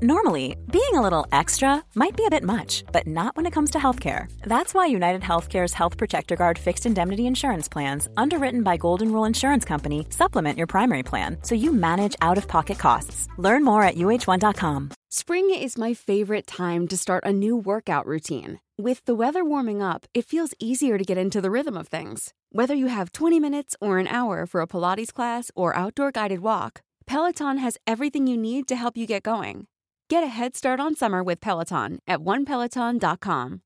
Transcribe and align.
Normally, 0.00 0.54
being 0.70 0.94
a 0.94 1.02
little 1.02 1.26
extra 1.32 1.82
might 1.96 2.16
be 2.16 2.24
a 2.24 2.30
bit 2.30 2.44
much, 2.44 2.84
but 2.92 3.08
not 3.08 3.36
when 3.36 3.46
it 3.46 3.52
comes 3.52 3.72
to 3.72 3.78
healthcare. 3.78 4.30
That's 4.42 4.72
why 4.72 4.86
United 4.86 5.22
Healthcare's 5.22 5.74
Health 5.74 5.96
Protector 5.96 6.36
Guard 6.36 6.56
fixed 6.56 6.86
indemnity 6.86 7.26
insurance 7.26 7.66
plans, 7.66 8.08
underwritten 8.16 8.62
by 8.62 8.76
Golden 8.76 9.10
Rule 9.10 9.24
Insurance 9.24 9.64
Company, 9.64 10.06
supplement 10.10 10.56
your 10.56 10.68
primary 10.68 11.02
plan 11.02 11.38
so 11.42 11.56
you 11.56 11.72
manage 11.72 12.14
out 12.22 12.38
of 12.38 12.46
pocket 12.46 12.78
costs. 12.78 13.26
Learn 13.38 13.64
more 13.64 13.82
at 13.82 13.96
uh1.com. 13.96 14.90
Spring 15.08 15.52
is 15.52 15.76
my 15.76 15.94
favorite 15.94 16.46
time 16.46 16.86
to 16.86 16.96
start 16.96 17.24
a 17.26 17.32
new 17.32 17.56
workout 17.56 18.06
routine. 18.06 18.60
With 18.76 19.04
the 19.04 19.16
weather 19.16 19.44
warming 19.44 19.82
up, 19.82 20.06
it 20.14 20.26
feels 20.26 20.54
easier 20.60 20.96
to 20.96 21.02
get 21.02 21.18
into 21.18 21.40
the 21.40 21.50
rhythm 21.50 21.76
of 21.76 21.88
things. 21.88 22.34
Whether 22.52 22.76
you 22.76 22.86
have 22.86 23.10
20 23.10 23.40
minutes 23.40 23.74
or 23.80 23.98
an 23.98 24.06
hour 24.06 24.46
for 24.46 24.60
a 24.60 24.68
Pilates 24.68 25.12
class 25.12 25.50
or 25.56 25.74
outdoor 25.74 26.12
guided 26.12 26.38
walk, 26.38 26.82
Peloton 27.06 27.58
has 27.58 27.78
everything 27.84 28.28
you 28.28 28.36
need 28.36 28.68
to 28.68 28.76
help 28.76 28.96
you 28.96 29.04
get 29.04 29.24
going. 29.24 29.66
Get 30.10 30.24
a 30.24 30.28
head 30.28 30.56
start 30.56 30.80
on 30.80 30.94
summer 30.94 31.22
with 31.22 31.38
Peloton 31.38 31.98
at 32.08 32.20
onepeloton.com. 32.20 33.60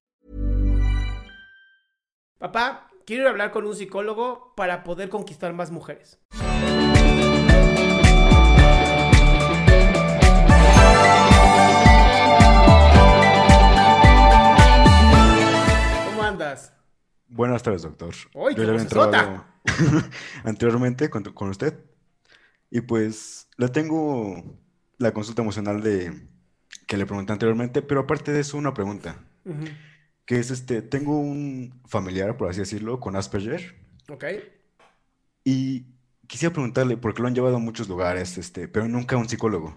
Papá, 2.40 2.88
quiero 3.06 3.22
ir 3.22 3.26
a 3.28 3.30
hablar 3.30 3.52
con 3.52 3.64
un 3.64 3.76
psicólogo 3.76 4.52
para 4.56 4.82
poder 4.82 5.08
conquistar 5.08 5.52
más 5.52 5.70
mujeres. 5.70 6.18
¿Cómo 16.06 16.22
andas? 16.24 16.72
Buenas 17.28 17.62
tardes, 17.62 17.82
doctor. 17.82 18.14
¡Uy, 18.34 18.56
qué 18.56 18.62
Yo 18.62 18.66
ya 18.66 18.70
había 18.70 18.82
entrado 18.82 19.44
anteriormente 20.44 21.08
con, 21.08 21.22
con 21.22 21.50
usted. 21.50 21.84
Y 22.68 22.80
pues 22.80 23.46
le 23.58 23.68
tengo 23.68 24.58
la 24.98 25.12
consulta 25.12 25.42
emocional 25.42 25.80
de 25.82 26.31
que 26.86 26.96
le 26.96 27.06
pregunté 27.06 27.32
anteriormente, 27.32 27.82
pero 27.82 28.00
aparte 28.00 28.32
de 28.32 28.40
eso, 28.40 28.56
una 28.56 28.74
pregunta. 28.74 29.24
Ujú. 29.44 29.64
Que 30.24 30.38
es 30.38 30.50
este, 30.50 30.82
tengo 30.82 31.18
un 31.18 31.80
familiar, 31.86 32.36
por 32.36 32.48
así 32.48 32.60
decirlo, 32.60 33.00
con 33.00 33.16
Asperger. 33.16 33.74
Ok. 34.08 34.24
Y 35.44 35.86
quisiera 36.26 36.52
preguntarle, 36.52 36.96
porque 36.96 37.22
lo 37.22 37.28
han 37.28 37.34
llevado 37.34 37.56
a 37.56 37.58
muchos 37.58 37.88
lugares, 37.88 38.38
este, 38.38 38.68
pero 38.68 38.88
nunca 38.88 39.16
a 39.16 39.18
un 39.18 39.28
psicólogo. 39.28 39.76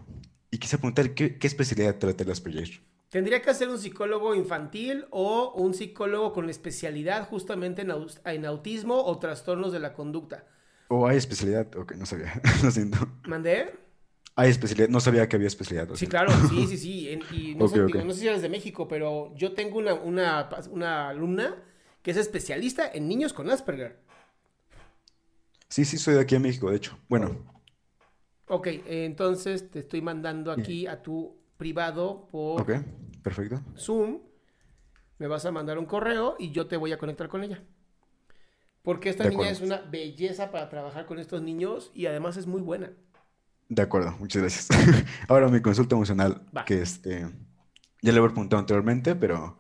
Y 0.52 0.58
quisiera 0.60 0.82
preguntarle, 0.82 1.14
¿qué, 1.14 1.38
qué 1.38 1.48
especialidad 1.48 1.98
trata 1.98 2.24
el 2.24 2.32
Asperger? 2.32 2.82
Tendría 3.10 3.42
que 3.42 3.54
ser 3.54 3.70
un 3.70 3.78
psicólogo 3.78 4.36
infantil 4.36 5.06
o 5.10 5.54
un 5.56 5.74
psicólogo 5.74 6.34
con 6.34 6.50
especialidad 6.50 7.28
justamente 7.30 7.82
en, 7.82 7.92
en 8.26 8.46
autismo 8.46 9.04
o 9.04 9.20
trastornos 9.20 9.72
de 9.72 9.80
la 9.80 9.94
conducta. 9.94 10.46
¿O 10.88 11.08
hay 11.08 11.18
especialidad? 11.18 11.74
Ok, 11.76 11.94
no 11.96 12.06
sabía, 12.06 12.42
lo 12.64 12.72
siento. 12.72 12.98
¿Mandé? 13.24 13.74
Hay 14.36 14.50
especialidad, 14.50 14.90
no 14.90 15.00
sabía 15.00 15.28
que 15.30 15.36
había 15.38 15.48
especialidad. 15.48 15.90
Sí, 15.94 16.08
claro, 16.08 16.42
sí, 16.42 16.68
sí, 16.68 16.78
sí. 16.78 17.10
En- 17.10 17.26
y 17.30 17.56
no, 17.56 17.68
sé, 17.68 17.80
no 17.88 18.14
si 18.14 18.28
eres 18.28 18.42
de 18.42 18.50
México, 18.50 18.88
pero 18.88 19.34
yo 19.36 19.54
tengo 19.54 19.78
una, 19.80 19.94
una, 19.94 20.50
una 20.72 21.10
alumna 21.10 21.64
que 22.02 22.12
es 22.12 22.18
especialista 22.18 22.90
en 22.94 23.08
niños 23.08 23.34
con 23.34 23.50
Asperger. 23.50 24.00
Sí, 25.70 25.86
sí, 25.86 25.98
soy 26.00 26.16
de 26.16 26.22
aquí 26.22 26.34
en 26.36 26.42
México, 26.42 26.70
de 26.72 26.78
hecho. 26.78 26.98
Bueno, 27.08 27.38
Ok, 28.48 28.68
entonces 28.86 29.70
te 29.72 29.80
estoy 29.80 30.02
mandando 30.02 30.52
aquí 30.52 30.86
a 30.88 31.02
tu 31.02 31.38
privado 31.58 32.28
por 32.28 32.62
ok, 32.62 32.72
perfecto. 33.24 33.62
Zoom. 33.78 34.22
Me 35.20 35.28
vas 35.28 35.46
a 35.46 35.52
mandar 35.52 35.78
un 35.80 35.86
correo 35.88 36.36
y 36.40 36.52
yo 36.52 36.68
te 36.68 36.78
voy 36.78 36.94
a 36.94 36.98
conectar 36.98 37.28
con 37.30 37.44
ella. 37.44 37.64
Porque 38.84 39.10
esta 39.10 39.26
De 39.26 39.28
niña 39.28 39.50
acuerdo. 39.50 39.50
es 39.50 39.60
una 39.62 39.82
belleza 39.82 40.50
para 40.52 40.70
trabajar 40.70 41.06
con 41.06 41.20
estos 41.20 41.42
niños 41.42 41.92
y 41.94 42.06
además 42.06 42.38
es 42.38 42.48
muy 42.48 42.62
buena. 42.62 42.94
De 43.68 43.82
acuerdo, 43.82 44.16
muchas 44.20 44.42
gracias. 44.42 44.70
Ahora 45.28 45.48
mi 45.50 45.62
consulta 45.62 45.96
emocional, 45.96 46.42
Va. 46.56 46.66
que 46.66 46.82
este, 46.82 47.22
ya 48.02 48.12
le 48.12 48.20
había 48.20 48.30
preguntado 48.30 48.60
anteriormente, 48.60 49.16
pero 49.16 49.58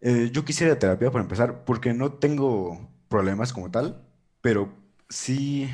eh, 0.00 0.30
yo 0.32 0.44
quisiera 0.44 0.78
terapia 0.78 1.10
para 1.10 1.22
empezar, 1.22 1.64
porque 1.64 1.94
no 1.94 2.12
tengo 2.12 2.90
problemas 3.08 3.52
como 3.52 3.70
tal, 3.70 4.06
pero 4.42 4.72
sí, 5.08 5.70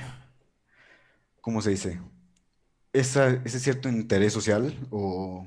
¿cómo 1.40 1.60
se 1.62 1.70
dice? 1.70 2.00
Esa, 2.92 3.28
ese 3.44 3.60
cierto 3.60 3.88
interés 3.88 4.32
social 4.32 4.74
o 4.90 5.46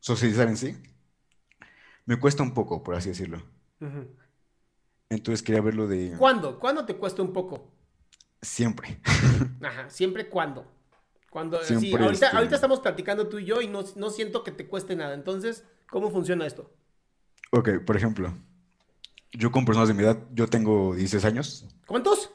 socializar 0.00 0.48
en 0.48 0.56
sí, 0.56 0.76
me 2.06 2.18
cuesta 2.18 2.42
un 2.42 2.54
poco, 2.54 2.82
por 2.82 2.94
así 2.94 3.08
decirlo. 3.10 3.42
Entonces 5.08 5.42
quería 5.42 5.60
verlo 5.60 5.86
de 5.86 6.16
¿Cuándo? 6.18 6.58
¿Cuándo 6.58 6.84
te 6.86 6.96
cuesta 6.96 7.22
un 7.22 7.32
poco? 7.32 7.70
Siempre. 8.42 9.00
Ajá, 9.62 9.88
siempre 9.88 10.28
cuándo. 10.28 10.66
Cuando, 11.30 11.62
sí, 11.62 11.74
ahorita, 11.74 12.12
este- 12.12 12.26
ahorita 12.26 12.54
estamos 12.56 12.80
platicando 12.80 13.26
tú 13.28 13.38
y 13.38 13.46
yo 13.46 13.62
y 13.62 13.66
no, 13.68 13.82
no 13.96 14.10
siento 14.10 14.44
que 14.44 14.50
te 14.50 14.66
cueste 14.66 14.94
nada. 14.96 15.14
Entonces, 15.14 15.64
¿cómo 15.88 16.10
funciona 16.10 16.46
esto? 16.46 16.70
Ok, 17.52 17.70
por 17.86 17.96
ejemplo, 17.96 18.34
yo 19.32 19.50
con 19.50 19.64
personas 19.64 19.88
de 19.88 19.94
mi 19.94 20.02
edad, 20.02 20.18
yo 20.32 20.46
tengo 20.46 20.94
16 20.94 21.24
años. 21.24 21.66
¿Cuántos? 21.86 22.30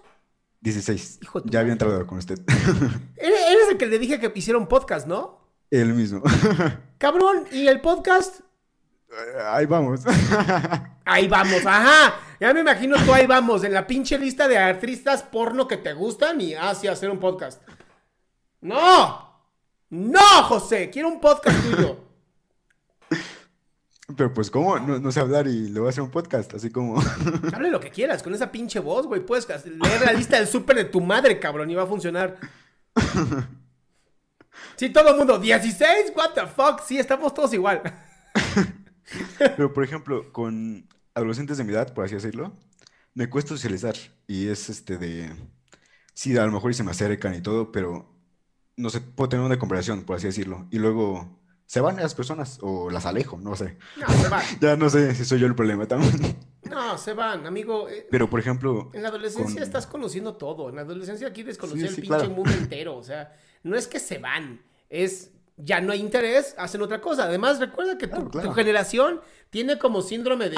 16. 0.61 1.19
Hijo 1.21 1.43
Ya 1.45 1.59
había 1.59 1.73
entrado 1.73 2.07
con 2.07 2.17
usted. 2.17 2.39
Eres 3.17 3.39
eres 3.51 3.69
el 3.69 3.77
que 3.77 3.85
le 3.85 3.99
dije 3.99 4.19
que 4.19 4.31
hiciera 4.33 4.57
un 4.57 4.67
podcast, 4.67 5.05
¿no? 5.05 5.45
El 5.69 5.93
mismo. 5.93 6.23
Cabrón, 6.97 7.45
¿y 7.51 7.67
el 7.67 7.81
podcast? 7.81 8.41
Ahí 9.45 9.65
vamos. 9.65 10.01
Ahí 11.05 11.27
vamos, 11.27 11.65
ajá. 11.65 12.19
Ya 12.39 12.53
me 12.53 12.59
imagino 12.59 12.97
tú 13.05 13.13
ahí 13.13 13.25
vamos, 13.25 13.63
en 13.63 13.73
la 13.73 13.87
pinche 13.87 14.19
lista 14.19 14.47
de 14.47 14.57
artistas 14.57 15.23
porno 15.23 15.67
que 15.67 15.77
te 15.77 15.93
gustan 15.93 16.39
y 16.41 16.53
así 16.53 16.87
hacer 16.87 17.09
un 17.09 17.19
podcast. 17.19 17.61
¡No! 18.61 19.41
¡No, 19.89 20.43
José! 20.43 20.89
Quiero 20.89 21.07
un 21.07 21.21
podcast 21.21 21.57
tuyo. 21.63 21.97
Pero 24.15 24.33
pues, 24.33 24.51
¿cómo? 24.51 24.77
No, 24.79 24.99
no 24.99 25.11
sé 25.11 25.21
hablar 25.21 25.47
y 25.47 25.69
le 25.69 25.79
voy 25.79 25.87
a 25.87 25.89
hacer 25.91 26.03
un 26.03 26.11
podcast, 26.11 26.53
así 26.53 26.69
como... 26.69 27.01
Hable 27.53 27.71
lo 27.71 27.79
que 27.79 27.89
quieras, 27.89 28.21
con 28.21 28.33
esa 28.33 28.51
pinche 28.51 28.79
voz, 28.79 29.07
güey. 29.07 29.25
Puedes 29.25 29.47
leer 29.65 30.01
la 30.01 30.11
lista 30.11 30.37
del 30.37 30.47
súper 30.47 30.75
de 30.75 30.85
tu 30.85 31.01
madre, 31.01 31.39
cabrón, 31.39 31.71
y 31.71 31.75
va 31.75 31.83
a 31.83 31.87
funcionar. 31.87 32.37
Sí, 34.75 34.89
todo 34.89 35.09
el 35.09 35.17
mundo, 35.17 35.41
¿16? 35.41 36.15
¿What 36.15 36.33
the 36.35 36.45
fuck? 36.45 36.81
Sí, 36.85 36.99
estamos 36.99 37.33
todos 37.33 37.51
igual. 37.53 37.81
Pero, 39.37 39.73
por 39.73 39.83
ejemplo, 39.83 40.31
con 40.33 40.87
adolescentes 41.13 41.57
de 41.57 41.63
mi 41.63 41.73
edad, 41.73 41.93
por 41.93 42.05
así 42.05 42.15
decirlo, 42.15 42.53
me 43.13 43.29
cuesta 43.29 43.49
socializar. 43.49 43.95
Y 44.27 44.47
es 44.47 44.69
este 44.69 44.97
de... 44.97 45.31
Sí, 46.13 46.35
a 46.37 46.45
lo 46.45 46.51
mejor 46.51 46.71
y 46.71 46.73
se 46.73 46.83
me 46.83 46.91
acercan 46.91 47.33
y 47.35 47.41
todo, 47.41 47.71
pero 47.71 48.13
no 48.75 48.89
sé, 48.89 49.01
puedo 49.01 49.29
tener 49.29 49.45
una 49.45 49.59
conversación, 49.59 50.03
por 50.03 50.17
así 50.17 50.27
decirlo. 50.27 50.67
Y 50.71 50.79
luego 50.79 51.39
se 51.65 51.79
van 51.81 51.97
las 51.97 52.15
personas 52.15 52.59
o 52.61 52.89
las 52.89 53.05
alejo, 53.05 53.37
no 53.37 53.55
sé. 53.55 53.77
No, 53.97 54.07
se 54.09 54.27
van. 54.29 54.43
Ya 54.61 54.75
no 54.75 54.89
sé 54.89 55.13
si 55.15 55.25
soy 55.25 55.39
yo 55.39 55.47
el 55.47 55.55
problema 55.55 55.87
también. 55.87 56.35
No, 56.69 56.97
se 56.97 57.13
van, 57.13 57.45
amigo. 57.45 57.87
Eh, 57.87 58.07
Pero, 58.11 58.29
por 58.29 58.39
ejemplo, 58.39 58.89
En 58.93 59.03
la 59.03 59.09
adolescencia 59.09 59.55
con- 59.55 59.63
estás 59.63 59.87
conociendo 59.87 60.35
todo. 60.35 60.69
En 60.69 60.75
la 60.75 60.81
adolescencia 60.81 61.27
aquí 61.27 61.43
desconocer 61.43 61.81
Sí, 61.83 61.87
el 61.87 61.95
sí, 61.95 62.01
pinche 62.01 62.17
claro. 62.17 62.29
mundo 62.33 62.51
entero. 62.51 62.97
O 62.97 63.03
sea, 63.03 63.33
no 63.63 63.75
es 63.77 63.87
que 63.87 63.99
se 63.99 64.17
van, 64.17 64.61
es 64.89 65.31
ya 65.57 65.81
no 65.81 65.91
hay 65.93 65.99
interés, 65.99 66.55
hacen 66.57 66.81
otra 66.81 67.01
cosa. 67.01 67.25
Además, 67.25 67.59
recuerda 67.59 67.97
que 67.97 68.07
tu, 68.07 68.13
Claro, 68.15 68.29
claro. 68.31 68.49
tu 68.49 68.51
generación 68.53 69.21
tiene 69.49 69.77
como 69.79 70.01
síndrome 70.01 70.49
de, 70.49 70.57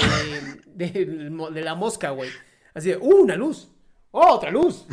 de, 0.68 1.06
de 1.52 1.62
la 1.62 1.76
mosca, 1.76 2.12
güey. 2.12 2.30
Así 2.74 2.90
de, 2.90 2.98
¡uh, 2.98 3.24
una 3.24 3.36
luz! 3.36 3.70
¡Oh, 4.12 4.34
otra 4.36 4.52
luz! 4.52 4.86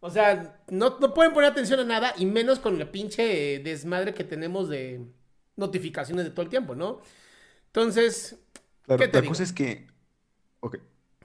O 0.00 0.10
sea, 0.10 0.60
no, 0.68 0.98
no 0.98 1.14
pueden 1.14 1.32
poner 1.34 1.50
atención 1.50 1.80
a 1.80 1.84
nada 1.84 2.14
y 2.16 2.26
menos 2.26 2.58
con 2.58 2.78
la 2.78 2.90
pinche 2.90 3.58
desmadre 3.60 4.14
que 4.14 4.24
tenemos 4.24 4.68
de 4.68 5.06
notificaciones 5.56 6.24
de 6.24 6.30
todo 6.30 6.42
el 6.42 6.48
tiempo, 6.48 6.74
¿no? 6.74 7.00
Entonces, 7.66 8.36
Claro, 8.82 9.02
¿Qué 9.02 9.08
te 9.08 9.18
la 9.18 9.22
digo? 9.22 9.32
cosa 9.32 9.42
es 9.44 9.52
que, 9.52 9.86
ok, 10.60 10.78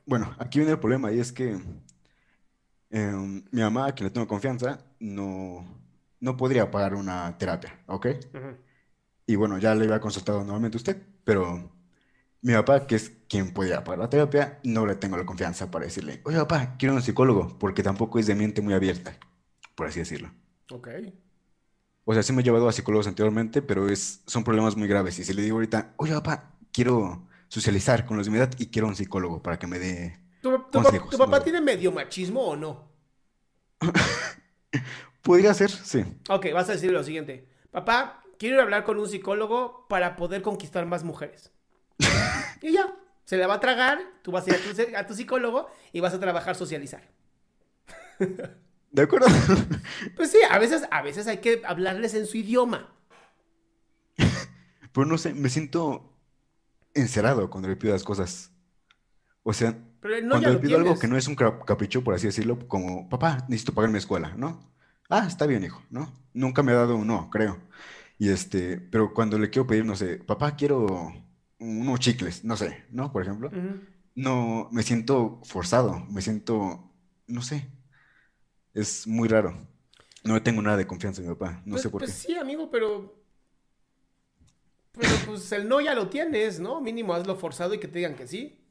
bueno, 0.06 0.36
aquí 0.40 0.60
viene 0.60 0.74
el 0.74 0.80
problema 0.80 1.12
y 1.12 1.20
es 1.20 1.32
que 1.32 1.58
em, 2.90 3.44
mi 3.52 3.62
mamá, 3.62 3.88
a 3.88 3.92
quien 3.96 4.06
le 4.08 4.12
tengo 4.12 4.28
confianza, 4.28 4.86
no, 5.00 5.66
no 6.20 6.38
podría 6.38 6.72
pagar 6.72 6.96
una 6.96 7.38
terapia, 7.38 7.80
¿ok? 7.88 8.08
Y 9.28 9.36
bueno, 9.36 9.58
ya 9.58 9.74
le 9.76 9.86
había 9.86 10.00
consultado 10.00 10.44
nuevamente 10.44 10.78
a 10.78 10.80
usted, 10.80 11.02
pero 11.24 11.72
mi 12.42 12.54
papá, 12.54 12.88
que 12.88 12.96
es 12.96 13.12
quien 13.30 13.54
podría 13.54 13.84
pagar 13.84 14.00
la 14.00 14.10
terapia, 14.10 14.60
no 14.64 14.86
le 14.86 14.96
tengo 14.96 15.18
la 15.18 15.26
confianza 15.26 15.72
para 15.72 15.86
decirle, 15.86 16.22
oye 16.26 16.38
papá, 16.40 16.76
quiero 16.80 16.96
un 16.96 17.02
psicólogo, 17.04 17.58
porque 17.60 17.84
tampoco 17.84 18.20
es 18.20 18.28
de 18.28 18.36
mente 18.36 18.62
muy 18.62 18.74
abierta, 18.76 19.18
por 19.76 19.88
así 19.88 20.00
decirlo. 20.00 20.32
ok. 20.72 20.88
O 22.06 22.14
sea, 22.14 22.24
sí 22.24 22.34
me 22.34 22.42
he 22.42 22.44
llevado 22.46 22.68
a 22.70 22.72
psicólogos 22.72 23.08
anteriormente, 23.08 23.62
pero 23.62 23.90
es, 23.90 24.22
son 24.28 24.44
problemas 24.44 24.76
muy 24.78 24.88
graves. 24.88 25.18
Y 25.20 25.24
si 25.24 25.34
le 25.34 25.42
digo 25.42 25.56
ahorita, 25.58 25.94
oye 25.98 26.14
papá, 26.14 26.56
quiero 26.72 27.28
socializar 27.48 28.06
con 28.06 28.18
los 28.18 28.26
de 28.28 28.32
mi 28.32 28.38
edad 28.38 28.52
y 28.60 28.68
quiero 28.68 28.88
un 28.88 28.96
psicólogo 28.96 29.42
para 29.42 29.58
que 29.60 29.68
me 29.68 29.80
dé 29.80 30.20
¿Tu, 30.42 30.50
tu 30.72 30.80
pa- 30.82 30.94
consejos. 30.94 31.10
tu 31.10 31.18
papá 31.18 31.38
no. 31.38 31.44
tiene 31.44 31.60
medio 31.62 31.92
machismo 31.92 32.42
o 32.52 32.56
no? 32.56 32.72
Podría 35.26 35.56
ser, 35.56 35.72
sí. 35.72 36.06
Ok, 36.30 36.46
vas 36.54 36.70
a 36.70 36.74
decir 36.74 36.92
lo 36.92 37.04
siguiente. 37.04 37.48
Papá, 37.72 38.22
quiero 38.38 38.56
ir 38.58 38.60
a 38.60 38.64
hablar 38.64 38.84
con 38.84 39.00
un 39.00 39.10
psicólogo 39.10 39.88
para 39.90 40.16
poder 40.16 40.44
conquistar 40.44 40.86
más 40.86 41.04
mujeres. 41.04 41.52
y 42.62 42.72
ya, 42.74 42.94
se 43.24 43.36
la 43.36 43.48
va 43.48 43.56
a 43.56 43.60
tragar, 43.60 43.98
tú 44.22 44.32
vas 44.32 44.46
a 44.46 44.52
ir 44.52 44.56
a 44.58 44.60
tu, 44.60 44.98
a 44.98 45.08
tu 45.08 45.14
psicólogo 45.16 45.68
y 45.92 46.00
vas 46.00 46.14
a 46.14 46.20
trabajar 46.20 46.56
socializar. 46.56 47.02
¿De 48.92 49.02
acuerdo? 49.02 49.26
Pues 50.16 50.30
sí, 50.32 50.38
a 50.48 50.60
veces, 50.60 50.84
a 50.92 51.02
veces 51.02 51.26
hay 51.26 51.38
que 51.40 51.64
hablarles 51.66 52.14
en 52.14 52.28
su 52.28 52.38
idioma. 52.38 52.94
Pero 54.94 55.06
no 55.08 55.18
sé, 55.18 55.34
me 55.34 55.50
siento 55.50 56.14
encerrado 56.94 57.50
cuando 57.50 57.68
le 57.68 57.76
pido 57.78 57.94
las 57.94 58.04
cosas. 58.04 58.52
O 59.42 59.54
sea, 59.54 59.72
no, 59.72 60.30
cuando 60.30 60.52
le 60.52 60.58
pido 60.60 60.78
algo 60.78 61.00
que 61.00 61.08
no 61.08 61.18
es 61.18 61.28
un 61.28 61.36
cap- 61.36 61.66
capricho, 61.66 62.04
por 62.04 62.14
así 62.14 62.28
decirlo, 62.28 62.60
como, 62.68 63.10
papá, 63.10 63.40
necesito 63.50 63.74
pagar 63.74 63.90
mi 63.90 63.98
escuela, 63.98 64.34
¿no? 64.38 64.75
Ah, 65.10 65.26
está 65.28 65.46
bien, 65.46 65.64
hijo, 65.64 65.82
¿no? 65.90 66.12
Nunca 66.34 66.64
me 66.64 66.72
ha 66.72 66.76
dado 66.76 66.96
un 66.96 67.08
no, 67.08 67.30
creo. 67.30 67.60
Y 68.18 68.30
este, 68.30 68.78
pero 68.78 69.14
cuando 69.14 69.38
le 69.38 69.50
quiero 69.50 69.68
pedir, 69.68 69.86
no 69.86 69.96
sé, 69.96 70.18
papá, 70.18 70.56
quiero 70.56 71.14
unos 71.60 72.00
chicles, 72.00 72.44
no 72.44 72.58
sé, 72.58 72.86
¿no? 72.92 73.12
Por 73.12 73.22
ejemplo, 73.22 73.52
no, 74.16 74.70
me 74.72 74.84
siento 74.84 75.42
forzado, 75.44 76.00
me 76.10 76.22
siento, 76.22 76.92
no 77.28 77.42
sé, 77.42 77.70
es 78.74 79.06
muy 79.08 79.28
raro. 79.28 79.68
No 80.24 80.42
tengo 80.42 80.62
nada 80.62 80.78
de 80.78 80.88
confianza 80.88 81.22
en 81.22 81.28
mi 81.30 81.36
papá, 81.36 81.62
no 81.66 81.72
Pues- 81.74 81.82
sé 81.84 81.90
por 81.90 82.00
pues 82.02 82.12
qué. 82.12 82.18
sí, 82.30 82.36
amigo, 82.38 82.70
pero. 82.72 83.14
Pero 84.94 85.10
pues 85.26 85.52
el 85.52 85.68
no 85.68 85.82
ya 85.82 85.94
lo 85.94 86.08
tienes, 86.10 86.60
¿no? 86.60 86.80
Mínimo 86.82 87.14
hazlo 87.14 87.36
forzado 87.36 87.74
y 87.74 87.80
que 87.80 87.88
te 87.90 88.00
digan 88.00 88.16
que 88.16 88.26
sí. 88.28 88.62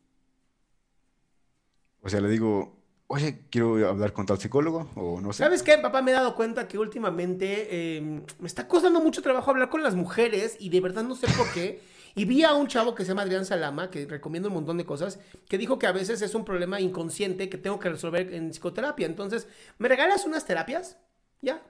O 2.01 2.09
sea, 2.09 2.21
le 2.21 2.29
digo, 2.29 2.83
oye, 3.07 3.45
quiero 3.51 3.89
hablar 3.89 4.13
con 4.13 4.27
tal 4.27 4.39
psicólogo, 4.39 4.89
o 4.95 5.21
no 5.21 5.33
sé. 5.33 5.45
¿Sabes 5.45 5.63
qué, 5.63 5.79
papá? 5.79 6.03
Me 6.03 6.11
he 6.11 6.15
dado 6.15 6.35
cuenta 6.35 6.67
que 6.69 6.79
últimamente 6.79 7.69
eh, 7.71 8.01
me 8.39 8.47
está 8.47 8.67
costando 8.67 9.01
mucho 9.01 9.23
trabajo 9.23 9.51
hablar 9.51 9.69
con 9.69 9.83
las 9.83 9.95
mujeres 9.95 10.57
y 10.59 10.69
de 10.69 10.81
verdad 10.81 11.05
no 11.05 11.15
sé 11.15 11.27
por 11.37 11.51
qué. 11.53 11.81
Y 12.17 12.27
vi 12.27 12.45
a 12.45 12.55
un 12.55 12.69
chavo 12.69 12.95
que 12.95 13.05
se 13.05 13.09
llama 13.09 13.23
Adrián 13.23 13.45
Salama, 13.45 13.91
que 13.91 14.07
recomiendo 14.07 14.49
un 14.49 14.55
montón 14.55 14.79
de 14.79 14.87
cosas, 14.87 15.19
que 15.49 15.59
dijo 15.59 15.81
que 15.81 15.89
a 15.89 15.93
veces 15.93 16.23
es 16.23 16.35
un 16.35 16.45
problema 16.45 16.81
inconsciente 16.81 17.49
que 17.49 17.59
tengo 17.59 17.81
que 17.81 17.89
resolver 17.89 18.33
en 18.33 18.51
psicoterapia. 18.51 19.07
Entonces, 19.07 19.49
¿me 19.79 19.89
regalas 19.89 20.25
unas 20.25 20.47
terapias? 20.47 20.97
Ya. 21.43 21.61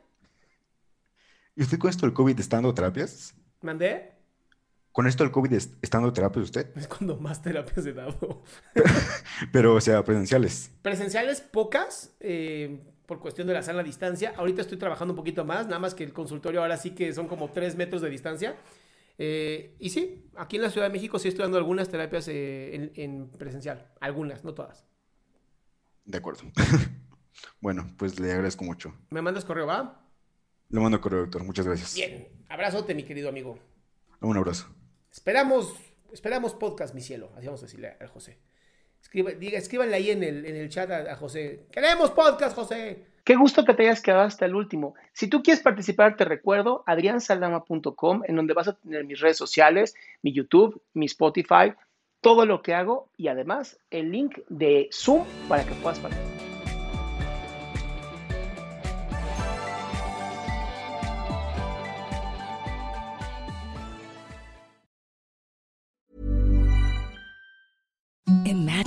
¿Y 1.57 1.63
usted 1.63 1.79
con 1.79 1.89
esto 1.89 2.05
del 2.05 2.15
COVID 2.15 2.39
está 2.39 2.59
dando 2.59 2.75
terapias? 2.75 3.35
¿Mandé? 3.63 4.14
¿Con 4.95 5.09
esto 5.09 5.25
del 5.25 5.33
COVID 5.33 5.53
es- 5.55 5.75
está 5.83 5.99
dando 5.99 6.13
terapias 6.13 6.45
usted? 6.45 6.71
Es 6.77 6.87
cuando 6.87 7.17
más 7.17 7.43
terapias 7.43 7.85
he 7.85 7.93
dado. 7.93 8.45
Pero, 9.53 9.75
o 9.75 9.81
sea, 9.81 10.05
presenciales. 10.05 10.71
Presenciales 10.83 11.41
pocas, 11.41 12.15
eh, 12.21 12.81
por 13.07 13.19
cuestión 13.19 13.49
de 13.49 13.55
la 13.55 13.63
sana 13.65 13.83
distancia. 13.83 14.33
Ahorita 14.37 14.61
estoy 14.63 14.79
trabajando 14.79 15.13
un 15.13 15.17
poquito 15.17 15.45
más, 15.45 15.67
nada 15.67 15.81
más 15.81 15.95
que 15.97 16.05
el 16.05 16.13
consultorio 16.13 16.63
ahora 16.63 16.77
sí 16.77 16.91
que 16.91 17.13
son 17.13 17.27
como 17.27 17.51
tres 17.51 17.75
metros 17.75 18.03
de 18.03 18.09
distancia. 18.09 18.55
Eh, 19.19 19.75
y 19.81 19.91
sí, 19.91 20.31
aquí 20.37 20.57
en 20.57 20.63
la 20.63 20.71
Ciudad 20.71 20.87
de 20.87 20.93
México 20.93 21.19
sí 21.19 21.27
estoy 21.27 21.43
dando 21.43 21.59
algunas 21.59 21.89
terapias 21.89 22.29
eh, 22.29 22.75
en, 22.75 22.93
en 22.95 23.31
presencial. 23.33 23.91
Algunas, 24.01 24.45
no 24.45 24.55
todas. 24.55 24.87
De 26.05 26.19
acuerdo. 26.19 26.43
Bueno, 27.61 27.93
pues 27.99 28.21
le 28.21 28.31
agradezco 28.31 28.63
mucho. 28.65 28.95
¿Me 29.11 29.21
mandas 29.21 29.45
correo, 29.45 29.67
va? 29.67 30.07
Le 30.69 30.79
mando 30.81 31.01
correo, 31.01 31.21
doctor. 31.23 31.43
Muchas 31.43 31.67
gracias. 31.67 31.95
Bien. 31.97 32.29
Abrazote, 32.49 32.95
mi 32.95 33.03
querido 33.03 33.29
amigo. 33.29 33.59
Un 34.21 34.37
abrazo. 34.37 34.69
Esperamos, 35.15 35.73
esperamos 36.13 36.55
podcast, 36.55 36.93
mi 36.93 37.01
cielo. 37.01 37.31
Así 37.37 37.47
vamos 37.47 37.63
a 37.63 37.67
decirle 37.67 37.97
a 38.01 38.09
José. 38.09 38.37
Escriba, 39.01 39.31
escríbanle 39.31 39.95
ahí 39.95 40.11
en 40.11 40.25
el, 40.25 40.45
en 40.45 40.57
el 40.57 40.69
chat 40.69 40.91
a, 40.91 41.13
a 41.13 41.15
José. 41.15 41.67
¡Queremos 41.71 42.11
podcast, 42.11 42.57
José! 42.57 43.07
Qué 43.23 43.37
gusto 43.37 43.65
que 43.65 43.75
te 43.75 43.85
hayas 43.85 44.03
quedado 44.03 44.23
hasta 44.23 44.45
el 44.45 44.57
último. 44.57 44.97
Si 45.13 45.29
tú 45.29 45.41
quieres 45.41 45.63
participar, 45.63 46.17
te 46.17 46.25
recuerdo 46.25 46.83
adriansaldama.com, 46.87 48.23
en 48.27 48.35
donde 48.35 48.55
vas 48.55 48.67
a 48.67 48.73
tener 48.75 49.05
mis 49.05 49.21
redes 49.21 49.37
sociales, 49.37 49.95
mi 50.21 50.33
YouTube, 50.33 50.83
mi 50.95 51.07
Spotify, 51.07 51.75
todo 52.21 52.45
lo 52.45 52.61
que 52.61 52.75
hago 52.75 53.09
y 53.17 53.29
además 53.29 53.79
el 53.91 54.11
link 54.11 54.41
de 54.49 54.89
Zoom 54.93 55.25
para 55.49 55.65
que 55.65 55.75
puedas 55.75 56.01
participar. 56.01 56.44